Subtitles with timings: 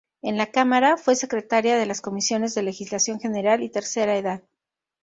[0.23, 4.41] En la cámara, fue secretaria de las comisiones de legislación general y tercera edad.